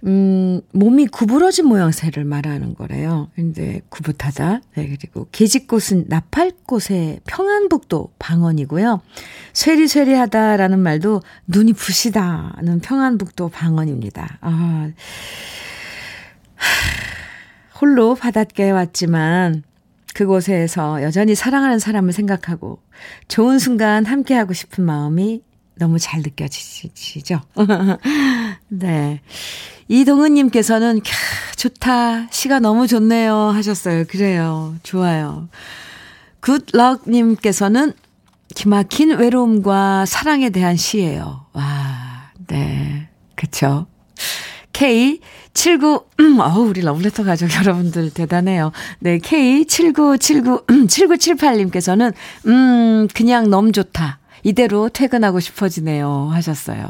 [0.04, 3.28] 음, 몸이 구부러진 모양새를 말하는 거래요.
[3.36, 4.60] 근데 구붓하다.
[4.74, 9.00] 네, 그리고 계집꽃은 나팔꽃의 평안북도 방언이고요.
[9.52, 14.38] 쇠리쇠리하다라는 말도 눈이 부시다는 평안북도 방언입니다.
[14.40, 14.90] 아,
[17.80, 19.62] 홀로 바닷가에 왔지만
[20.14, 22.80] 그곳에서 여전히 사랑하는 사람을 생각하고
[23.28, 25.42] 좋은 순간 함께하고 싶은 마음이
[25.76, 27.40] 너무 잘 느껴지시죠?
[28.68, 29.20] 네.
[29.88, 32.28] 이동은님께서는, 캬, 좋다.
[32.30, 33.34] 시가 너무 좋네요.
[33.34, 34.04] 하셨어요.
[34.04, 34.74] 그래요.
[34.82, 35.48] 좋아요.
[36.40, 37.92] 굿럭님께서는
[38.54, 41.46] 기막힌 외로움과 사랑에 대한 시예요.
[41.52, 43.08] 와, 네.
[43.34, 43.86] 그쵸.
[44.72, 48.72] K79, 음, 어우, 우리 러브레터 가족 여러분들 대단해요.
[49.00, 52.12] 네, K7979, 7978님께서는,
[52.46, 54.18] 음, 그냥 너무 좋다.
[54.42, 56.30] 이대로 퇴근하고 싶어지네요.
[56.32, 56.88] 하셨어요.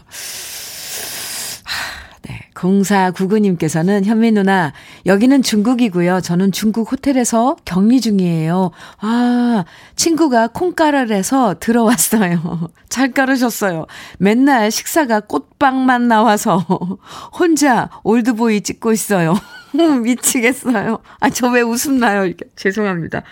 [2.28, 2.38] 네.
[2.54, 4.72] 0499님께서는 현미 누나,
[5.06, 6.20] 여기는 중국이고요.
[6.20, 8.70] 저는 중국 호텔에서 격리 중이에요.
[9.00, 9.64] 아,
[9.96, 12.70] 친구가 콩가루를 해서 들어왔어요.
[12.88, 13.86] 잘 깔으셨어요.
[14.18, 16.64] 맨날 식사가 꽃빵만 나와서
[17.36, 19.34] 혼자 올드보이 찍고 있어요.
[20.04, 20.98] 미치겠어요.
[21.18, 22.24] 아, 저 왜 웃음 나요?
[22.24, 22.44] 이게.
[22.54, 23.22] 죄송합니다.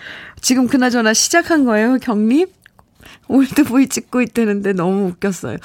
[0.41, 2.45] 지금 그나저나 시작한 거예요, 격리?
[3.27, 5.57] 올드보이 찍고 있다는데 너무 웃겼어요.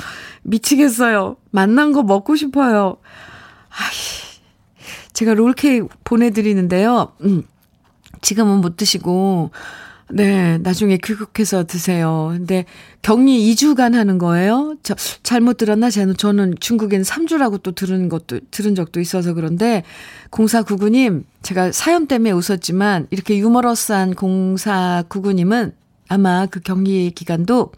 [0.42, 1.36] 미치겠어요.
[1.50, 2.96] 만난 거 먹고 싶어요.
[3.70, 4.26] 아이,
[5.12, 7.12] 제가 롤케이크 보내드리는데요.
[7.22, 7.42] 음,
[8.22, 9.50] 지금은 못 드시고,
[10.08, 12.28] 네, 나중에 귀국해서 드세요.
[12.32, 12.64] 근데
[13.02, 14.76] 격리 2주간 하는 거예요?
[14.82, 15.90] 저, 잘못 들었나?
[15.90, 19.82] 저는, 저는 중국엔 3주라고 또 들은 것도, 들은 적도 있어서 그런데,
[20.30, 25.72] 0499님, 제가 사연 때문에 웃었지만, 이렇게 유머러스한 0499님은
[26.08, 27.72] 아마 그 격리 기간도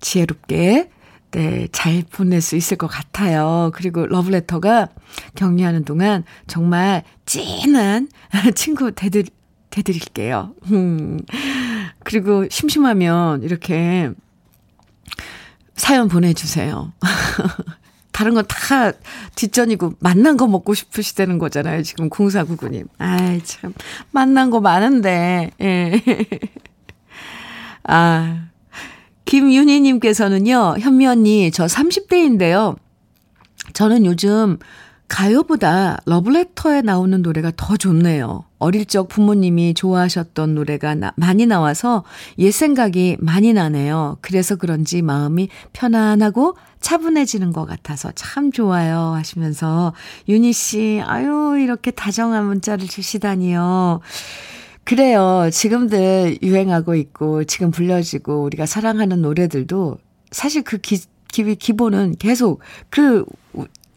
[0.00, 0.90] 지혜롭게
[1.32, 3.70] 네, 잘 보낼 수 있을 것 같아요.
[3.74, 4.88] 그리고 러브레터가
[5.34, 8.08] 격리하는 동안 정말 찐한
[8.54, 9.24] 친구 대들,
[9.70, 10.54] 대드릴게요.
[10.72, 11.20] 음.
[12.04, 14.10] 그리고 심심하면 이렇게
[15.74, 16.92] 사연 보내주세요.
[18.12, 18.92] 다른 건 다
[19.36, 21.82] 뒷전이고 만난 거 먹고 싶으시다는 거잖아요.
[21.82, 22.86] 지금 공사구구님.
[22.98, 23.72] 아이, 참.
[24.10, 26.02] 만난 거 많은데, 예.
[27.84, 28.48] 아,
[29.24, 32.76] 김윤희님께서는요, 현미 언니, 저 30대인데요.
[33.72, 34.58] 저는 요즘
[35.08, 38.44] 가요보다 러브레터에 나오는 노래가 더 좋네요.
[38.58, 42.04] 어릴 적 부모님이 좋아하셨던 노래가 나, 많이 나와서
[42.38, 44.16] 옛 생각이 많이 나네요.
[44.22, 49.12] 그래서 그런지 마음이 편안하고 차분해지는 것 같아서 참 좋아요.
[49.14, 49.92] 하시면서,
[50.28, 54.00] 윤희 씨, 아유, 이렇게 다정한 문자를 주시다니요.
[54.84, 55.48] 그래요.
[55.52, 59.98] 지금들 유행하고 있고, 지금 불려지고, 우리가 사랑하는 노래들도
[60.30, 63.24] 사실 그 기, 기, 기본은 계속 그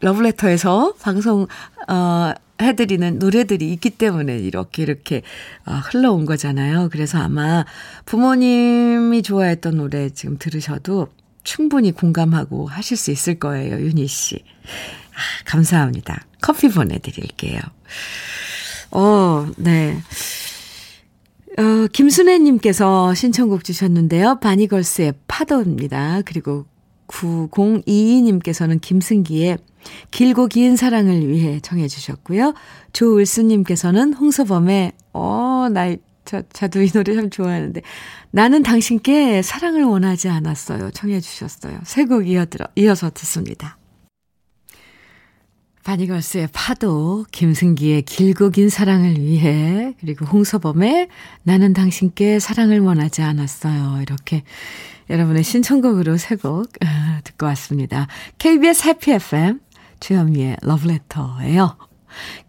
[0.02, 1.48] 러브레터에서 방송,
[1.88, 5.22] 어, 해드리는 노래들이 있기 때문에 이렇게 이렇게
[5.66, 6.90] 아, 흘러온 거잖아요.
[6.92, 7.66] 그래서 아마
[8.06, 11.10] 부모님이 좋아했던 노래 지금 들으셔도
[11.44, 14.36] 충분히 공감하고 하실 수 있을 거예요, 윤희 씨.
[14.36, 16.26] 아, 감사합니다.
[16.42, 17.60] 커피 보내드릴게요.
[18.92, 20.00] 어, 네.
[21.58, 24.40] 어, 김순애님께서 신청곡 주셨는데요.
[24.42, 26.22] 바니걸스의 파도입니다.
[26.26, 26.66] 그리고
[27.08, 29.58] 9022님께서는 김승기의
[30.12, 32.54] 길고 긴 사랑을 위해 청해 주셨고요.
[32.94, 37.82] 조을수님께서는 홍서범의 어, 나, 저, 저도 이 노래 참 좋아하는데
[38.32, 40.92] 나는 당신께 사랑을 원하지 않았어요.
[40.92, 41.80] 청해 주셨어요.
[41.84, 43.78] 세 곡 이어들어, 이어서 듣습니다.
[45.86, 51.08] 바니걸스의 파도, 김승기의 길고 긴 사랑을 위해, 그리고 홍서범의
[51.44, 54.02] 나는 당신께 사랑을 원하지 않았어요.
[54.02, 54.42] 이렇게
[55.12, 58.08] 여러분의 신청곡으로 세곡 아, 듣고 왔습니다.
[58.40, 59.60] KBS 해피 FM
[60.00, 61.78] 주현미의 러브레터예요.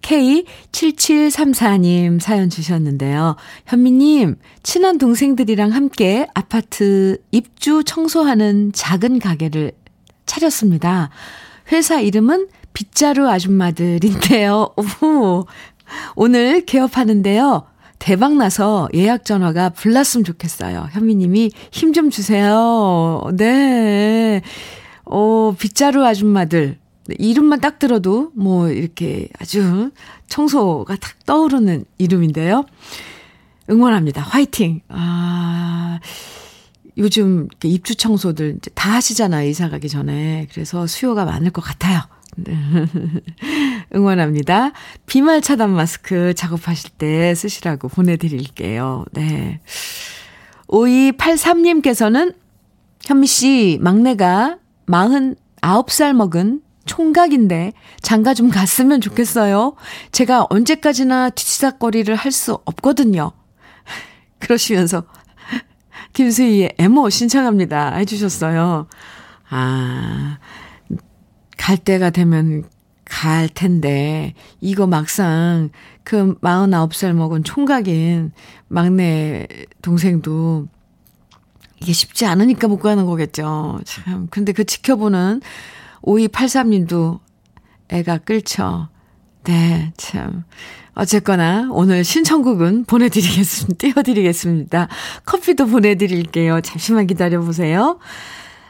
[0.00, 3.36] K7734님 사연 주셨는데요.
[3.66, 9.72] 현미님, 친한 동생들이랑 함께 아파트 입주 청소하는 작은 가게를
[10.24, 11.10] 차렸습니다.
[11.72, 12.46] 회사 이름은
[12.80, 14.68] 빗자루 아줌마들인데요.
[15.00, 15.46] 오,
[16.14, 17.64] 오늘 개업하는데요.
[17.98, 20.88] 대박나서 예약 전화가 불났으면 좋겠어요.
[20.92, 23.22] 현미님이 힘 좀 주세요.
[23.32, 24.42] 네.
[25.06, 26.76] 오, 빗자루 아줌마들.
[27.18, 29.90] 이름만 딱 들어도 뭐 이렇게 아주
[30.28, 32.66] 청소가 탁 떠오르는 이름인데요.
[33.70, 34.20] 응원합니다.
[34.20, 34.80] 화이팅!
[34.88, 35.98] 아,
[36.98, 39.48] 요즘 입주 청소들 다 하시잖아요.
[39.48, 40.46] 이사 가기 전에.
[40.52, 42.02] 그래서 수요가 많을 것 같아요.
[42.36, 42.54] 네.
[43.94, 44.72] 응원합니다.
[45.06, 49.04] 비말 차단 마스크 작업하실 때 쓰시라고 보내드릴게요.
[49.12, 49.60] 네.
[50.68, 52.34] 5283님께서는
[53.04, 54.58] 현미 씨, 막내가
[54.88, 59.74] 49살 먹은 총각인데 장가 좀 갔으면 좋겠어요.
[60.12, 63.32] 제가 언제까지나 뒤치다거리를 할 수 없거든요.
[64.38, 65.04] 그러시면서
[66.12, 67.94] 김수희의 애모 신청합니다.
[67.96, 68.86] 해주셨어요.
[69.48, 70.38] 아,
[71.56, 72.64] 갈 때가 되면
[73.04, 75.70] 갈 텐데, 이거 막상
[76.02, 78.32] 그 49살 먹은 총각인
[78.68, 79.46] 막내
[79.82, 80.66] 동생도
[81.80, 83.80] 이게 쉽지 않으니까 못 가는 거겠죠.
[83.84, 84.28] 참.
[84.30, 85.40] 근데 그 지켜보는
[86.02, 87.20] 5283님도
[87.88, 88.88] 애가 끌쳐.
[89.44, 90.44] 네, 참.
[90.94, 93.76] 어쨌거나 오늘 신청곡은 보내드리겠습니다.
[93.78, 94.88] 띄워드리겠습니다.
[95.26, 96.60] 커피도 보내드릴게요.
[96.62, 97.98] 잠시만 기다려보세요.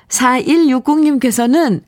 [0.08, 1.82] 4160님께서는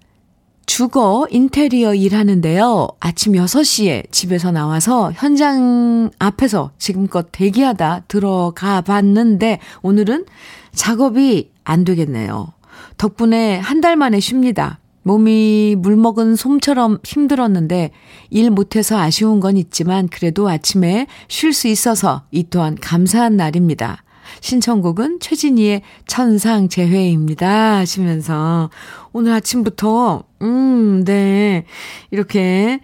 [0.68, 2.88] 주거 인테리어 일하는데요.
[3.00, 10.26] 아침 6시에 집에서 나와서 현장 앞에서 지금껏 대기하다 들어가 봤는데 오늘은
[10.74, 12.52] 작업이 안 되겠네요.
[12.98, 14.78] 덕분에 한 달 만에 쉽니다.
[15.04, 17.90] 몸이 물먹은 솜처럼 힘들었는데
[18.28, 24.02] 일 못해서 아쉬운 건 있지만 그래도 아침에 쉴 수 있어서 이 또한 감사한 날입니다.
[24.40, 27.76] 신청곡은 최진희의 천상 재회입니다.
[27.78, 28.70] 하시면서
[29.12, 31.64] 오늘 아침부터, 음, 네.
[32.10, 32.80] 이렇게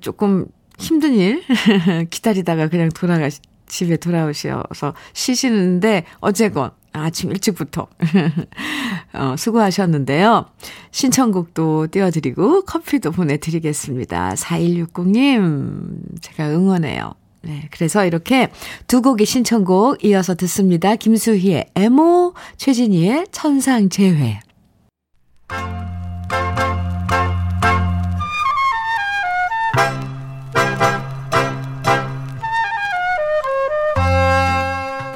[0.00, 0.46] 조금
[0.78, 1.42] 힘든 일
[2.10, 3.28] 기다리다가 그냥 돌아가,
[3.66, 7.88] 집에 돌아오셔서 쉬시는데 어제건 아침 일찍부터
[9.14, 10.46] 어, 수고하셨는데요.
[10.92, 14.34] 신청곡도 띄워드리고 커피도 보내드리겠습니다.
[14.34, 17.14] 4160님 제가 응원해요.
[17.46, 18.48] 네, 그래서 이렇게
[18.86, 20.96] 두 곡의 신청곡 이어서 듣습니다.
[20.96, 24.40] 김수희의 에모, 최진희의 천상재회.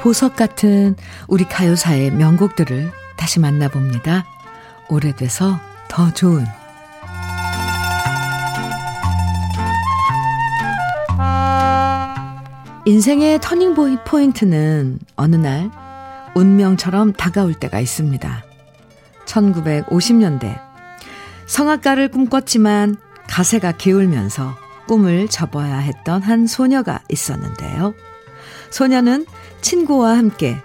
[0.01, 0.95] 보석 같은
[1.27, 4.25] 우리 가요사의 명곡들을 다시 만나봅니다.
[4.89, 6.45] 오래돼서 더 좋은
[12.89, 15.69] 인생의 터닝 포인트는 어느 날
[16.33, 18.43] 운명처럼 다가올 때가 있습니다.
[19.27, 20.59] 1950년대
[21.45, 24.55] 성악가를 꿈꿨지만 가세가 기울면서
[24.87, 27.93] 꿈을 접어야 했던 한 소녀가 있었는데요.
[28.71, 29.27] 소녀는
[29.61, 30.57] 친구와 함께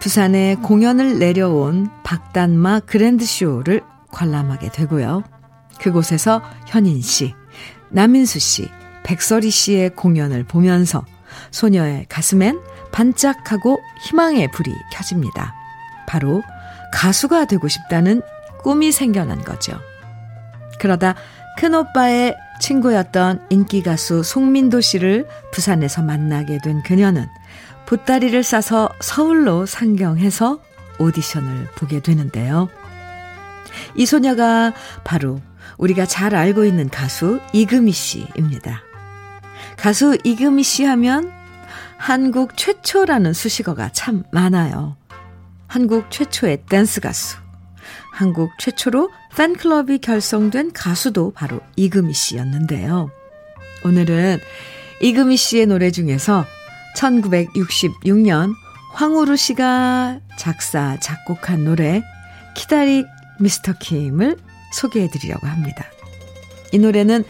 [0.00, 5.22] 부산에 공연을 내려온 박단마 그랜드쇼를 관람하게 되고요.
[5.78, 7.32] 그곳에서 현인 씨,
[7.90, 8.68] 남인수 씨,
[9.04, 11.04] 백설이 씨의 공연을 보면서
[11.50, 12.60] 소녀의 가슴엔
[12.92, 15.54] 반짝하고 희망의 불이 켜집니다.
[16.06, 16.42] 바로
[16.92, 18.22] 가수가 되고 싶다는
[18.62, 19.78] 꿈이 생겨난 거죠.
[20.78, 21.14] 그러다
[21.58, 27.26] 큰오빠의 친구였던 인기 가수 송민도 씨를 부산에서 만나게 된 그녀는
[27.86, 30.60] 보따리를 싸서 서울로 상경해서
[30.98, 32.68] 오디션을 보게 되는데요.
[33.94, 34.72] 이 소녀가
[35.04, 35.40] 바로
[35.78, 38.82] 우리가 잘 알고 있는 가수 이금희 씨입니다.
[39.80, 41.32] 가수 이금희 씨 하면
[41.96, 44.98] 한국 최초라는 수식어가 참 많아요.
[45.68, 47.38] 한국 최초의 댄스 가수.
[48.12, 53.10] 한국 최초로 팬클럽이 결성된 가수도 바로 이금희 씨였는데요.
[53.82, 54.40] 오늘은
[55.00, 56.44] 이금희 씨의 노래 중에서
[56.96, 58.52] 1966년
[58.92, 62.02] 황우루 씨가 작사, 작곡한 노래
[62.54, 63.06] 키다리
[63.38, 64.36] 미스터 킴을
[64.74, 65.86] 소개해 드리려고 합니다.
[66.72, 67.24] 이 노래는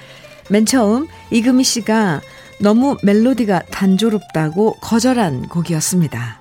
[0.49, 2.21] 맨 처음 이금희 씨가
[2.61, 6.41] 너무 멜로디가 단조롭다고 거절한 곡이었습니다.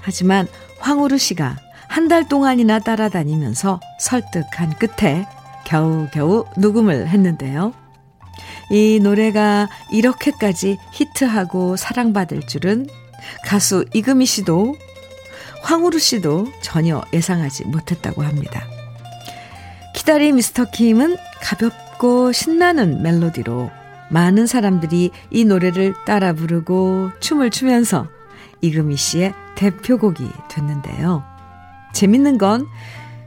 [0.00, 0.46] 하지만
[0.78, 1.56] 황우루 씨가
[1.88, 5.26] 한 달 동안이나 따라다니면서 설득한 끝에
[5.64, 7.72] 겨우겨우 녹음을 했는데요.
[8.70, 12.88] 이 노래가 이렇게까지 히트하고 사랑받을 줄은
[13.44, 14.76] 가수 이금희 씨도
[15.62, 18.66] 황우루 씨도 전혀 예상하지 못했다고 합니다.
[19.94, 23.70] 키다리 미스터 킴은 가볍고 신나는 멜로디로
[24.14, 28.06] 많은 사람들이 이 노래를 따라 부르고 춤을 추면서
[28.60, 31.24] 이금희 씨의 대표곡이 됐는데요.
[31.92, 32.66] 재밌는 건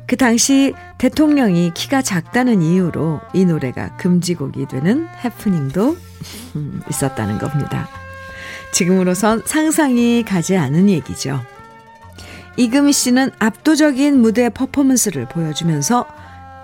[0.07, 5.97] 그 당시 대통령이 키가 작다는 이유로 이 노래가 금지곡이 되는 해프닝도
[6.89, 7.89] 있었다는 겁니다.
[8.71, 11.41] 지금으로선 상상이 가지 않은 얘기죠.
[12.55, 16.05] 이금희 씨는 압도적인 무대 퍼포먼스를 보여주면서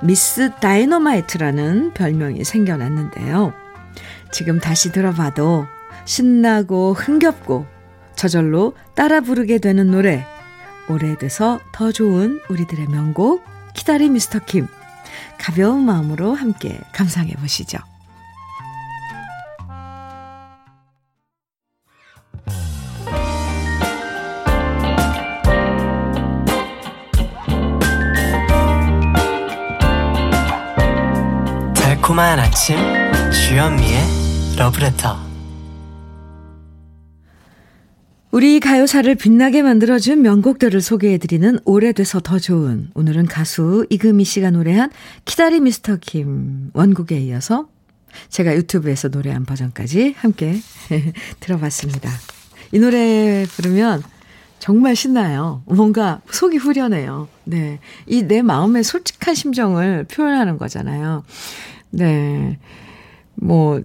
[0.01, 3.53] 미스 다이너마이트라는 별명이 생겨났는데요.
[4.33, 5.67] 지금 다시 들어봐도
[6.05, 7.67] 신나고 흥겹고
[8.15, 10.25] 저절로 따라 부르게 되는 노래.
[10.89, 13.43] 오래돼서 더 좋은 우리들의 명곡
[13.75, 14.67] 키다리 미스터 킴.
[15.37, 17.77] 가벼운 마음으로 함께 감상해 보시죠.
[31.75, 32.77] 달콤한 아침
[33.31, 34.22] 주현미의
[34.57, 35.17] 러브레터
[38.31, 44.91] 우리 가요사를 빛나게 만들어준 명곡들을 소개해드리는 오래돼서 더 좋은 오늘은 가수 이금희 씨가 노래한
[45.25, 47.67] 키다리 미스터 킴 원곡에 이어서
[48.29, 50.55] 제가 유튜브에서 노래한 버전까지 함께
[51.39, 52.09] 들어봤습니다.
[52.71, 54.03] 이 노래 부르면
[54.59, 55.63] 정말 신나요.
[55.65, 57.27] 뭔가 속이 후련해요.
[57.43, 57.79] 네.
[58.07, 61.23] 이 내 마음의 솔직한 심정을 표현하는 거잖아요.
[61.89, 62.59] 네.
[63.35, 63.81] 뭐,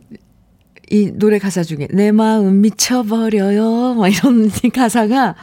[0.91, 3.95] 이 노래 가사 중에 내 마음 미쳐버려요.
[3.95, 5.34] 막 이런 가사가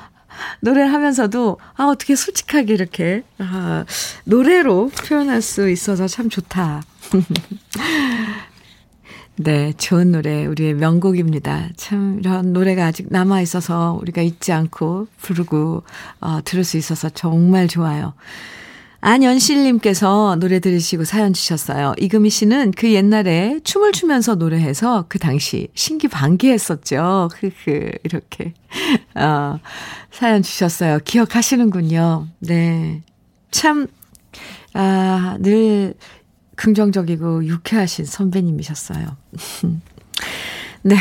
[0.61, 3.85] 노래를 하면서도 아 어떻게 솔직하게 이렇게 아,
[4.25, 6.83] 노래로 표현할 수 있어서 참 좋다.
[9.37, 11.67] 네, 좋은 노래, 우리의 명곡입니다.
[11.75, 15.83] 참, 이런 노래가 아직 남아 있어서 우리가 잊지 않고 부르고,
[16.21, 18.13] 어, 들을 수 있어서 정말 좋아요.
[19.05, 21.93] 안연실님께서 노래 들으시고 사연 주셨어요.
[21.99, 27.29] 이금희 씨는 그 옛날에 춤을 추면서 노래해서 그 당시 신기반기했었죠.
[27.35, 28.55] 흐흐, 이렇게.
[29.13, 29.59] 어,
[30.09, 30.97] 사연 주셨어요.
[31.05, 32.25] 기억하시는군요.
[32.39, 33.03] 네.
[33.51, 33.85] 참,
[34.73, 35.93] 아, 늘
[36.55, 39.17] 긍정적이고 유쾌하신 선배님이셨어요.
[40.81, 40.95] 네.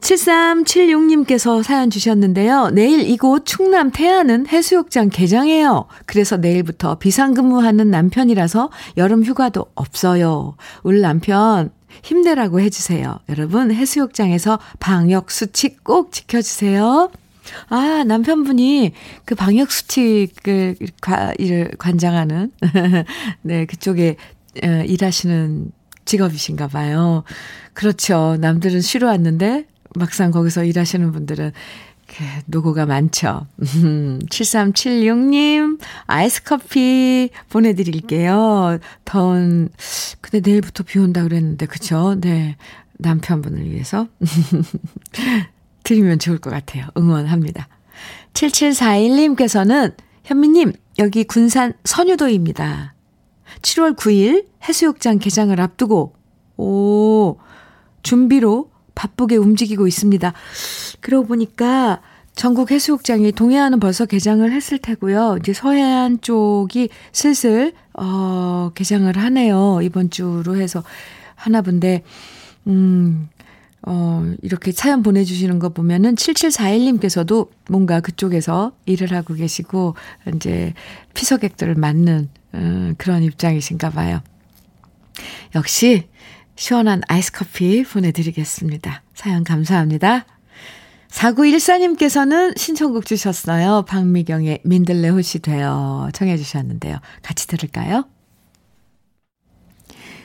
[0.00, 2.70] 7376님께서 사연 주셨는데요.
[2.70, 5.86] 내일 이곳 충남 태안은 해수욕장 개장해요.
[6.06, 10.56] 그래서 내일부터 비상근무하는 남편이라서 여름 휴가도 없어요.
[10.82, 11.70] 우리 남편
[12.02, 13.18] 힘내라고 해주세요.
[13.28, 17.10] 여러분 해수욕장에서 방역 수칙 꼭 지켜주세요.
[17.68, 18.92] 아, 남편분이
[19.24, 21.34] 그 방역 수칙을 관,
[21.78, 22.52] 관장하는,
[23.42, 24.16] 네, 그쪽에
[24.62, 25.72] 어, 일하시는
[26.04, 27.24] 직업이신가 봐요.
[27.72, 28.36] 그렇죠.
[28.40, 31.52] 남들은 쉬러 왔는데 막상 거기서 일하시는 분들은
[32.46, 33.46] 노고가 많죠.
[33.60, 38.78] 7376님, 아이스 커피 보내드릴게요.
[39.04, 39.68] 더운,
[40.20, 42.16] 근데 내일부터 비 온다 그랬는데, 그쵸?
[42.20, 42.56] 네.
[42.98, 44.08] 남편분을 위해서.
[45.84, 46.86] 드리면 좋을 것 같아요.
[46.96, 47.68] 응원합니다.
[48.34, 52.94] 7741님께서는, 현미님, 여기 군산 선유도입니다.
[53.62, 56.14] 7월 9일 해수욕장 개장을 앞두고,
[56.56, 57.38] 오,
[58.02, 58.69] 준비로
[59.00, 60.34] 바쁘게 움직이고 있습니다.
[61.00, 62.02] 그러고 보니까
[62.34, 65.38] 전국 해수욕장이 동해안은 벌써 개장을 했을 테고요.
[65.40, 69.80] 이제 서해안 쪽이 슬슬 어 개장을 하네요.
[69.82, 70.84] 이번 주로 해서
[71.34, 72.02] 하나 본데
[72.66, 73.30] 음
[73.82, 79.94] 어, 이렇게 사연 보내주시는 거 보면은 7741님께서도 뭔가 그쪽에서 일을 하고 계시고,
[80.34, 80.74] 이제
[81.14, 84.20] 피서객들을 맞는, 음, 그런 입장이신가 봐요.
[85.54, 86.09] 역시,
[86.60, 89.02] 시원한 아이스 커피 보내드리겠습니다.
[89.14, 90.26] 사연 감사합니다.
[91.08, 93.86] 4914님께서는 신청곡 주셨어요.
[93.88, 96.98] 박미경의 민들레 홀씨 되어 청해 주셨는데요.
[97.22, 98.04] 같이 들을까요?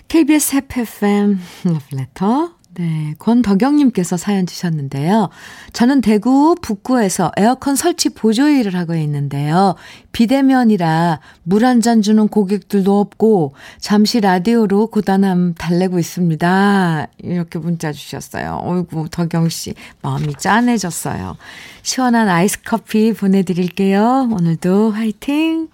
[0.09, 5.29] KBS 해피 FM 러브레터 네, 권덕영님께서 사연 주셨는데요.
[5.71, 9.75] 저는 대구 북구에서 에어컨 설치 보조 일을 하고 있는데요.
[10.11, 17.07] 비대면이라 물 한 잔 주는 고객들도 없고 잠시 라디오로 고단함 달래고 있습니다.
[17.19, 18.59] 이렇게 문자 주셨어요.
[18.63, 21.37] 어이구 덕영 씨 마음이 짠해졌어요.
[21.81, 24.29] 시원한 아이스 커피 보내드릴게요.
[24.31, 25.69] 오늘도 화이팅!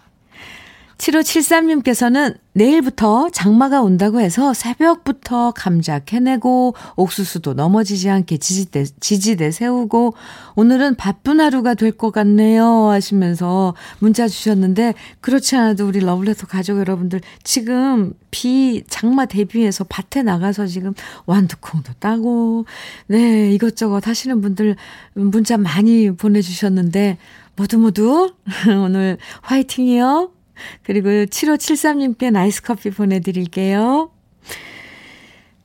[1.01, 10.13] 7573님께서는 내일부터 장마가 온다고 해서 새벽부터 감자 캐내고 옥수수도 넘어지지 않게 지지대, 지지대 세우고
[10.55, 17.21] 오늘은 바쁜 하루가 될 것 같네요 하시면서 문자 주셨는데 그렇지 않아도 우리 러블레터 가족 여러분들
[17.43, 20.93] 지금 비 장마 대비해서 밭에 나가서 지금
[21.25, 22.65] 완두콩도 따고
[23.07, 24.75] 네 이것저것 하시는 분들
[25.13, 27.17] 문자 많이 보내주셨는데
[27.55, 28.33] 모두 모두
[28.67, 30.40] 오늘 화이팅이요.
[30.83, 34.11] 그리고 7573님께 나이스 커피 보내드릴게요.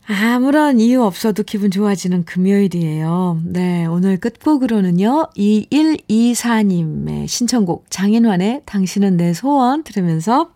[0.09, 3.41] 아무런 이유 없어도 기분 좋아지는 금요일이에요.
[3.45, 10.51] 네, 오늘 끝곡으로는요, 2124님의 신청곡 장인환의 당신은 내 소원 들으면서,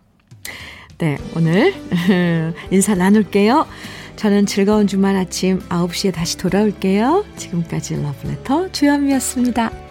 [0.99, 1.75] 네, 오늘
[2.71, 3.67] 인사 나눌게요.
[4.15, 7.25] 저는 즐거운 주말 아침 9시에 다시 돌아올게요.
[7.37, 9.90] 지금까지 러브레터 주현미였습니다.